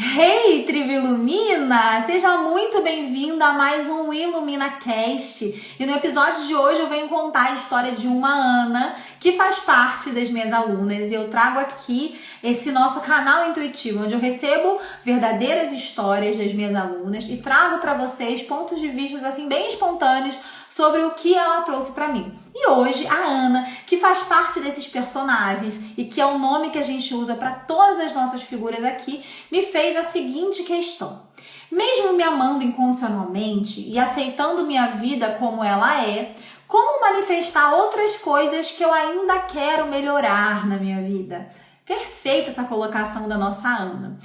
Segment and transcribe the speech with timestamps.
[0.00, 2.00] Hey, tribo Ilumina!
[2.06, 5.74] Seja muito bem-vindo a mais um Ilumina Cast.
[5.76, 9.58] E no episódio de hoje eu venho contar a história de uma Ana que faz
[9.58, 14.78] parte das minhas alunas e eu trago aqui esse nosso canal intuitivo onde eu recebo
[15.04, 20.38] verdadeiras histórias das minhas alunas e trago para vocês pontos de vista assim bem espontâneos
[20.78, 22.32] sobre o que ela trouxe para mim.
[22.54, 26.78] E hoje a Ana, que faz parte desses personagens e que é o nome que
[26.78, 31.22] a gente usa para todas as nossas figuras aqui, me fez a seguinte questão:
[31.68, 36.36] mesmo me amando incondicionalmente e aceitando minha vida como ela é,
[36.68, 41.48] como manifestar outras coisas que eu ainda quero melhorar na minha vida?
[41.84, 44.16] Perfeita essa colocação da nossa Ana.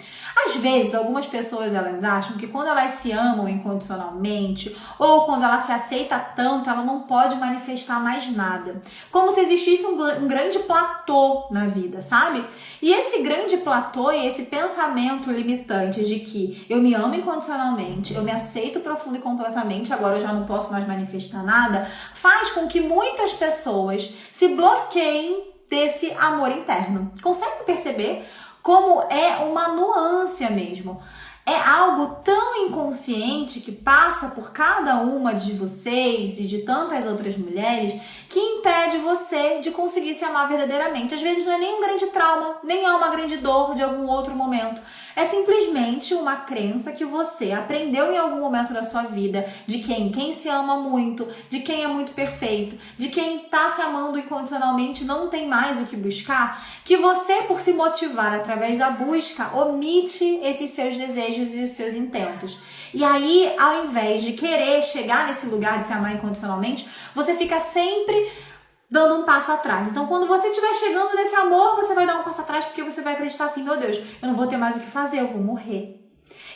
[0.45, 5.61] Às vezes, algumas pessoas elas acham que quando elas se amam incondicionalmente ou quando ela
[5.61, 8.81] se aceita tanto, ela não pode manifestar mais nada.
[9.11, 12.43] Como se existisse um, um grande platô na vida, sabe?
[12.81, 18.23] E esse grande platô e esse pensamento limitante de que eu me amo incondicionalmente, eu
[18.23, 22.67] me aceito profundo e completamente, agora eu já não posso mais manifestar nada, faz com
[22.67, 27.11] que muitas pessoas se bloqueiem desse amor interno.
[27.21, 28.27] Consegue perceber
[28.63, 31.01] como é uma nuance mesmo?
[31.45, 37.35] É algo tão inconsciente que passa por cada uma de vocês e de tantas outras
[37.35, 41.13] mulheres que impede você de conseguir se amar verdadeiramente.
[41.13, 41.92] Às vezes não é nem um grande
[42.23, 44.81] trauma, nem é uma grande dor de algum outro momento.
[45.13, 50.09] É simplesmente uma crença que você aprendeu em algum momento da sua vida de quem
[50.09, 55.03] quem se ama muito, de quem é muito perfeito, de quem tá se amando incondicionalmente
[55.03, 60.39] não tem mais o que buscar, que você por se motivar através da busca omite
[60.41, 62.57] esses seus desejos e os seus intentos.
[62.93, 67.59] E aí, ao invés de querer chegar nesse lugar de se amar incondicionalmente, você fica
[67.59, 68.31] sempre
[68.89, 69.87] dando um passo atrás.
[69.87, 73.01] Então, quando você estiver chegando nesse amor, você vai dar um passo atrás porque você
[73.01, 75.41] vai acreditar assim: meu Deus, eu não vou ter mais o que fazer, eu vou
[75.41, 76.02] morrer.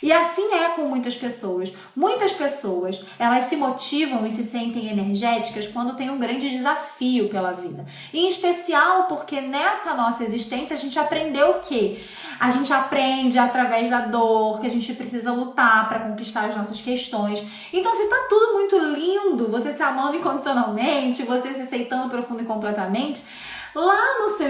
[0.01, 1.73] E assim é com muitas pessoas.
[1.95, 7.51] Muitas pessoas, elas se motivam e se sentem energéticas quando tem um grande desafio pela
[7.51, 7.85] vida.
[8.13, 12.03] em especial porque nessa nossa existência a gente aprendeu o quê?
[12.39, 16.81] A gente aprende através da dor, que a gente precisa lutar para conquistar as nossas
[16.81, 17.43] questões.
[17.73, 22.45] Então, se tá tudo muito lindo, você se amando incondicionalmente, você se aceitando profundo e
[22.45, 23.23] completamente,
[23.73, 24.49] lá no seu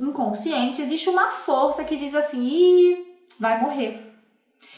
[0.00, 3.06] inconsciente existe uma força que diz assim: Ih,
[3.38, 4.11] vai morrer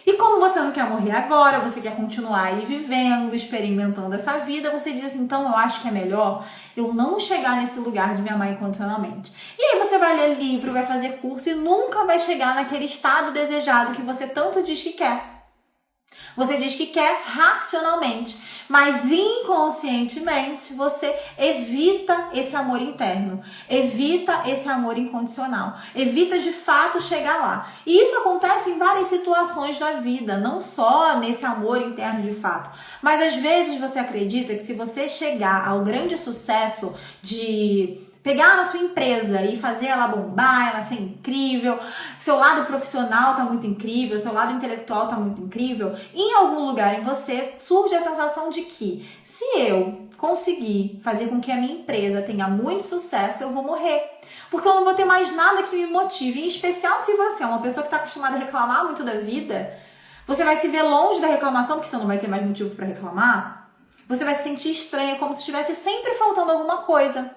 [0.06, 4.70] e como você não quer morrer agora, você quer continuar aí vivendo, experimentando essa vida,
[4.70, 6.46] você diz assim, então eu acho que é melhor
[6.76, 9.32] eu não chegar nesse lugar de me amar incondicionalmente.
[9.58, 13.32] E aí você vai ler livro, vai fazer curso e nunca vai chegar naquele estado
[13.32, 15.33] desejado que você tanto diz que quer.
[16.36, 18.36] Você diz que quer racionalmente,
[18.68, 27.38] mas inconscientemente você evita esse amor interno, evita esse amor incondicional, evita de fato chegar
[27.38, 27.72] lá.
[27.86, 32.70] E isso acontece em várias situações da vida, não só nesse amor interno de fato,
[33.00, 38.64] mas às vezes você acredita que se você chegar ao grande sucesso de pegar a
[38.64, 41.78] sua empresa e fazer ela bombar, ela ser incrível,
[42.18, 46.98] seu lado profissional tá muito incrível, seu lado intelectual tá muito incrível, em algum lugar
[46.98, 51.74] em você surge a sensação de que se eu conseguir fazer com que a minha
[51.74, 54.02] empresa tenha muito sucesso, eu vou morrer.
[54.50, 57.46] Porque eu não vou ter mais nada que me motive, em especial se você é
[57.46, 59.78] uma pessoa que está acostumada a reclamar muito da vida,
[60.26, 62.86] você vai se ver longe da reclamação, porque você não vai ter mais motivo para
[62.86, 63.68] reclamar.
[64.08, 67.30] Você vai se sentir estranha, como se estivesse sempre faltando alguma coisa.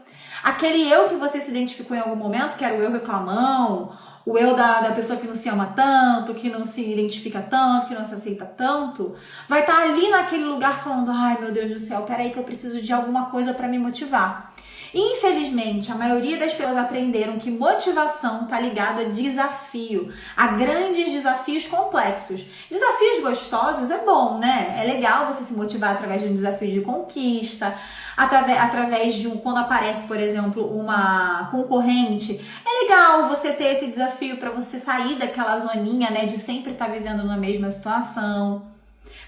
[0.47, 3.91] Aquele eu que você se identificou em algum momento, que era o eu reclamão,
[4.25, 7.87] o eu da, da pessoa que não se ama tanto, que não se identifica tanto,
[7.87, 9.13] que não se aceita tanto,
[9.49, 12.43] vai estar tá ali naquele lugar falando: ai meu Deus do céu, peraí que eu
[12.43, 14.53] preciso de alguma coisa para me motivar.
[14.93, 21.67] Infelizmente, a maioria das pessoas aprenderam que motivação está ligada a desafio, a grandes desafios
[21.67, 22.45] complexos.
[22.69, 24.75] Desafios gostosos é bom, né?
[24.79, 27.77] É legal você se motivar através de um desafio de conquista,
[28.15, 32.39] através, através de um, quando aparece, por exemplo, uma concorrente.
[32.65, 36.85] É legal você ter esse desafio para você sair daquela zoninha, né, de sempre estar
[36.85, 38.76] tá vivendo na mesma situação.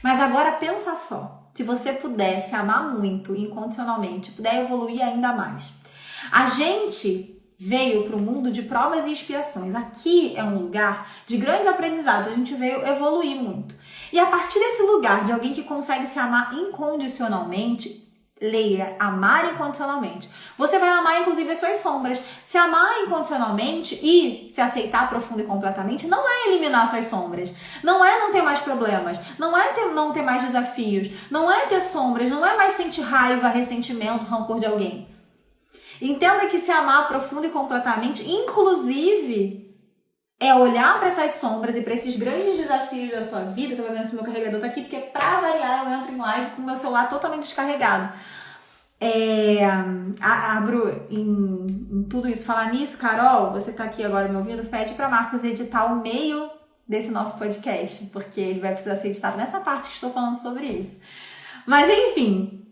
[0.04, 5.74] Mas agora pensa só se você puder se amar muito incondicionalmente, puder evoluir ainda mais.
[6.32, 9.76] A gente veio para o mundo de provas e expiações.
[9.76, 12.32] Aqui é um lugar de grandes aprendizados.
[12.32, 13.76] A gente veio evoluir muito.
[14.14, 18.09] E a partir desse lugar de alguém que consegue se amar incondicionalmente,
[18.42, 20.30] Leia amar incondicionalmente.
[20.58, 22.22] Você vai amar inclusive as suas sombras.
[22.44, 27.54] Se amar incondicionalmente e se aceitar profundo e completamente não é eliminar suas sombras.
[27.84, 29.20] Não é não ter mais problemas.
[29.38, 31.10] Não é ter, não ter mais desafios.
[31.30, 32.30] Não é ter sombras.
[32.30, 35.08] Não é mais sentir raiva, ressentimento, rancor de alguém.
[36.02, 39.69] Entenda que se amar profundo e completamente, inclusive,
[40.40, 43.76] é olhar para essas sombras e para esses grandes desafios da sua vida.
[43.76, 46.62] Tô vendo se meu carregador tá aqui, porque pra variar eu entro em live com
[46.62, 48.14] meu celular totalmente descarregado.
[49.02, 49.60] É,
[50.22, 52.46] abro em, em, tudo isso.
[52.46, 56.50] Falar nisso, Carol, você tá aqui agora me ouvindo, pede para Marcos editar o meio
[56.88, 60.66] desse nosso podcast, porque ele vai precisar ser editado nessa parte que estou falando sobre
[60.66, 61.00] isso.
[61.66, 62.66] Mas enfim,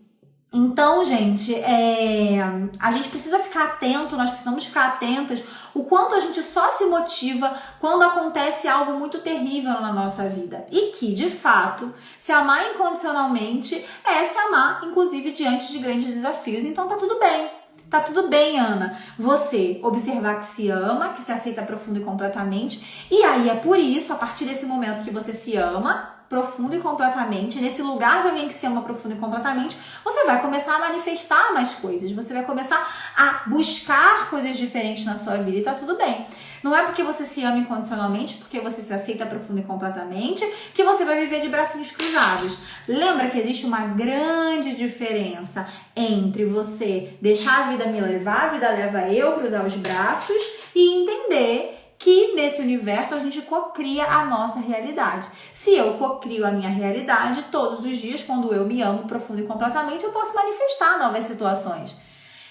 [0.50, 2.38] então, gente, é,
[2.80, 5.42] a gente precisa ficar atento, nós precisamos ficar atentas
[5.74, 10.66] o quanto a gente só se motiva quando acontece algo muito terrível na nossa vida.
[10.70, 16.64] E que, de fato, se amar incondicionalmente é se amar, inclusive, diante de grandes desafios.
[16.64, 17.57] Então tá tudo bem.
[17.90, 18.98] Tá tudo bem, Ana.
[19.18, 23.06] Você observar que se ama, que se aceita profundo e completamente.
[23.10, 26.80] E aí é por isso, a partir desse momento que você se ama, profundo e
[26.80, 30.78] completamente, nesse lugar de alguém que se ama profundo e completamente, você vai começar a
[30.80, 32.86] manifestar mais coisas, você vai começar
[33.16, 36.26] a buscar coisas diferentes na sua vida e tá tudo bem.
[36.62, 40.44] Não é porque você se ama incondicionalmente, porque você se aceita profundo e completamente,
[40.74, 42.58] que você vai viver de bracinhos cruzados.
[42.86, 48.70] Lembra que existe uma grande diferença entre você deixar a vida me levar, a vida
[48.70, 50.42] leva eu, cruzar os braços
[50.74, 55.28] e entender que nesse universo a gente cocria a nossa realidade.
[55.52, 59.46] Se eu cocrio a minha realidade todos os dias, quando eu me amo profundo e
[59.46, 61.96] completamente, eu posso manifestar novas situações.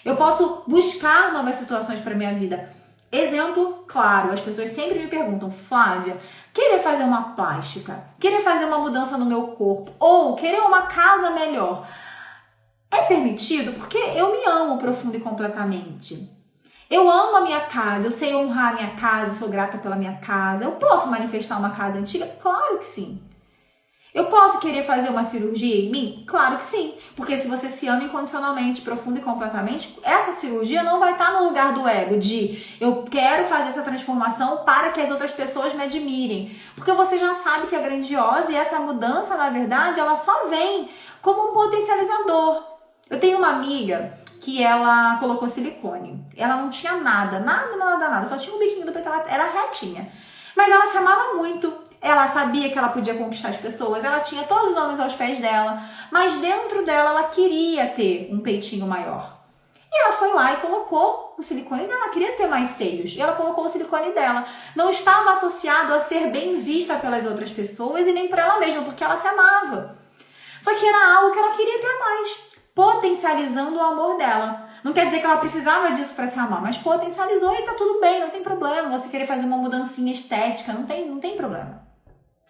[0.03, 2.69] Eu posso buscar novas situações para minha vida.
[3.11, 6.17] Exemplo claro, as pessoas sempre me perguntam, Flávia,
[6.53, 11.31] querer fazer uma plástica, querer fazer uma mudança no meu corpo ou querer uma casa
[11.31, 11.87] melhor,
[12.91, 16.29] é permitido porque eu me amo profundo e completamente.
[16.89, 20.17] Eu amo a minha casa, eu sei honrar a minha casa, sou grata pela minha
[20.17, 20.63] casa.
[20.63, 22.25] Eu posso manifestar uma casa antiga?
[22.39, 23.21] Claro que sim.
[24.13, 26.23] Eu posso querer fazer uma cirurgia em mim?
[26.25, 26.93] Claro que sim.
[27.15, 31.45] Porque se você se ama incondicionalmente, profundo e completamente, essa cirurgia não vai estar no
[31.45, 35.83] lugar do ego de eu quero fazer essa transformação para que as outras pessoas me
[35.83, 36.57] admirem.
[36.75, 40.89] Porque você já sabe que é grandiosa e essa mudança, na verdade, ela só vem
[41.21, 42.63] como um potencializador.
[43.09, 46.25] Eu tenho uma amiga que ela colocou silicone.
[46.35, 48.29] Ela não tinha nada, nada, nada, nada.
[48.29, 50.11] Só tinha o biquinho do peito, ela era retinha.
[50.55, 51.86] Mas ela se amava muito.
[52.07, 54.01] Ela sabia que ela podia conquistar as pessoas.
[54.01, 55.83] Ela tinha todos os homens aos pés dela.
[56.09, 59.35] Mas dentro dela, ela queria ter um peitinho maior.
[59.91, 62.03] E ela foi lá e colocou o silicone dela.
[62.03, 63.11] Ela queria ter mais seios.
[63.13, 64.45] E ela colocou o silicone dela.
[64.73, 68.83] Não estava associado a ser bem vista pelas outras pessoas e nem para ela mesma,
[68.83, 69.97] porque ela se amava.
[70.61, 72.37] Só que era algo que ela queria ter mais
[72.73, 74.69] potencializando o amor dela.
[74.83, 77.99] Não quer dizer que ela precisava disso para se amar, mas potencializou e tá tudo
[77.99, 78.95] bem, não tem problema.
[78.97, 81.86] Você querer fazer uma mudancinha estética, não tem, não tem problema.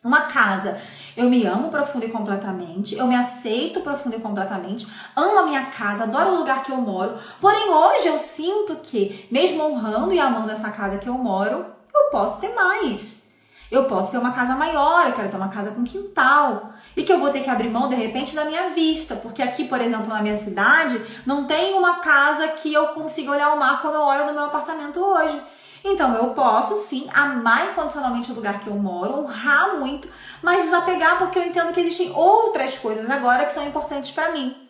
[0.04, 0.80] Uma casa,
[1.18, 5.66] eu me amo profundo e completamente, eu me aceito profundo e completamente, amo a minha
[5.66, 7.18] casa, adoro o lugar que eu moro.
[7.42, 12.12] Porém, hoje eu sinto que, mesmo honrando e amando essa casa que eu moro, eu
[12.12, 13.24] posso ter mais.
[13.72, 17.12] Eu posso ter uma casa maior, eu quero ter uma casa com quintal e que
[17.12, 20.08] eu vou ter que abrir mão de repente da minha vista, porque aqui, por exemplo,
[20.08, 24.02] na minha cidade, não tem uma casa que eu consiga olhar o mar como eu
[24.02, 25.42] olho no meu apartamento hoje.
[25.84, 30.08] Então eu posso sim amar incondicionalmente o lugar que eu moro, honrar muito,
[30.42, 34.67] mas desapegar porque eu entendo que existem outras coisas agora que são importantes para mim.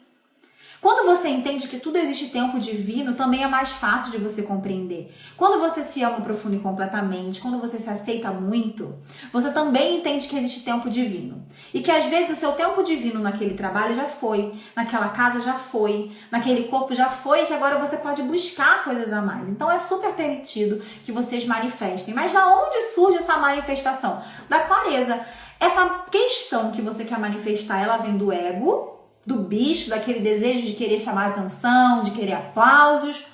[0.80, 5.12] Quando você entende que tudo existe tempo divino, também é mais fácil de você compreender.
[5.36, 8.96] Quando você se ama profundo e completamente, quando você se aceita muito,
[9.34, 11.44] você também entende que existe tempo divino.
[11.74, 15.56] E que às vezes o seu tempo divino naquele trabalho já foi, naquela casa já
[15.56, 19.50] foi, naquele corpo já foi, que agora você pode buscar coisas a mais.
[19.50, 22.14] Então é super permitido que vocês manifestem.
[22.14, 24.22] Mas da onde surge essa manifestação?
[24.48, 25.20] Da clareza.
[25.60, 28.97] Essa questão que você quer manifestar, ela vem do ego,
[29.28, 33.26] do bicho, daquele desejo de querer chamar atenção, de querer aplausos,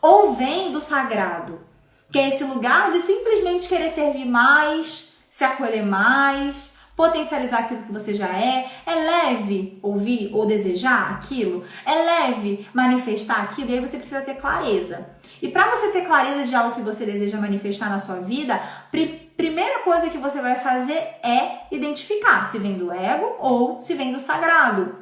[0.00, 1.60] ou vem do sagrado,
[2.08, 7.92] que é esse lugar de simplesmente querer servir mais, se acolher mais, potencializar aquilo que
[7.92, 8.70] você já é.
[8.86, 14.36] É leve ouvir ou desejar aquilo, é leve manifestar aquilo, e aí você precisa ter
[14.36, 15.04] clareza.
[15.42, 18.60] E para você ter clareza de algo que você deseja manifestar na sua vida,
[19.36, 24.12] primeira coisa que você vai fazer é identificar se vem do ego ou se vem
[24.12, 24.99] do sagrado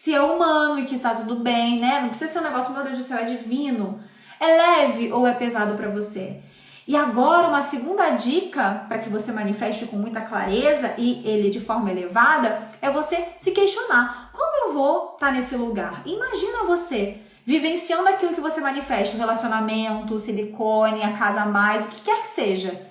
[0.00, 2.00] se é humano e que está tudo bem, né?
[2.00, 4.00] Não precisa ser um negócio, meu Deus do céu, é divino.
[4.40, 6.40] É leve ou é pesado para você?
[6.88, 11.60] E agora, uma segunda dica para que você manifeste com muita clareza e ele de
[11.60, 16.00] forma elevada é você se questionar: como eu vou estar tá nesse lugar?
[16.06, 21.88] Imagina você vivenciando aquilo que você manifesta, um relacionamento, silicone, a casa a mais, o
[21.90, 22.86] que quer que seja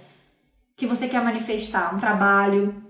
[0.77, 2.88] que você quer manifestar, um trabalho,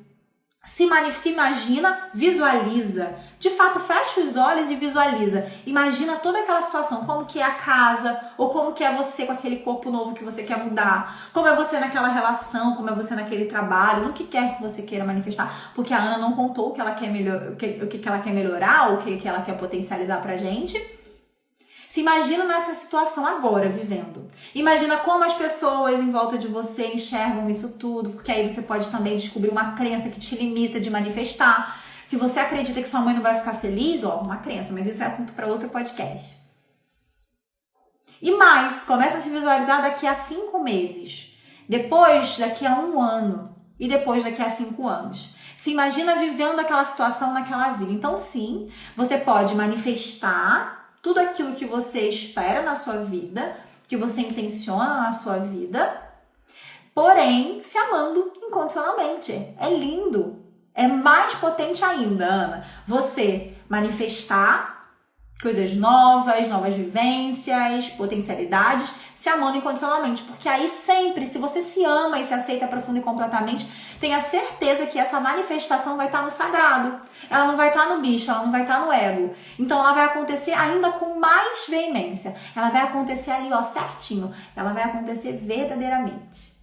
[0.69, 3.15] se, se imagina, visualiza.
[3.39, 5.47] De fato, fecha os olhos e visualiza.
[5.65, 9.31] Imagina toda aquela situação, como que é a casa, ou como que é você com
[9.31, 13.15] aquele corpo novo que você quer mudar, como é você naquela relação, como é você
[13.15, 16.71] naquele trabalho, no que quer que você queira manifestar, porque a Ana não contou o
[16.71, 19.41] que ela quer melhor, o que, o que ela quer melhorar, o que, que ela
[19.41, 20.98] quer potencializar pra gente.
[21.89, 24.29] Se imagina nessa situação agora, vivendo.
[24.53, 28.91] Imagina como as pessoas em volta de você enxergam isso tudo, porque aí você pode
[28.91, 31.81] também descobrir uma crença que te limita de manifestar.
[32.05, 35.01] Se você acredita que sua mãe não vai ficar feliz, ó, uma crença, mas isso
[35.01, 36.37] é assunto para outro podcast.
[38.21, 41.35] E mais, começa a se visualizar daqui a cinco meses,
[41.67, 45.31] depois daqui a um ano e depois daqui a cinco anos.
[45.57, 47.91] Se imagina vivendo aquela situação naquela vida.
[47.91, 54.21] Então, sim, você pode manifestar tudo aquilo que você espera na sua vida, que você
[54.21, 56.01] intenciona na sua vida,
[56.93, 59.31] porém se amando incondicionalmente.
[59.59, 60.37] É lindo.
[60.73, 64.78] É mais potente ainda, Ana, você manifestar
[65.41, 70.21] coisas novas, novas vivências, potencialidades, se amando incondicionalmente.
[70.23, 73.69] Porque aí sempre, se você se ama e se aceita profundo e completamente,
[73.99, 76.99] tenha certeza que essa manifestação vai estar no sagrado.
[77.29, 79.33] Ela não vai estar no bicho, ela não vai estar no ego.
[79.57, 82.35] Então ela vai acontecer ainda com mais veemência.
[82.55, 84.33] Ela vai acontecer ali, ó, certinho.
[84.55, 86.58] Ela vai acontecer verdadeiramente.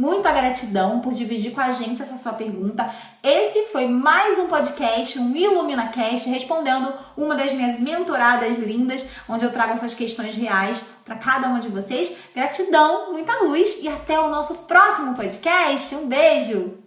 [0.00, 2.90] Muita gratidão por dividir com a gente essa sua pergunta.
[3.22, 9.52] Esse foi mais um podcast, um IluminaCast, respondendo uma das minhas mentoradas lindas, onde eu
[9.52, 12.16] trago essas questões reais para cada uma de vocês.
[12.34, 15.94] Gratidão, muita luz e até o nosso próximo podcast.
[15.94, 16.79] Um beijo!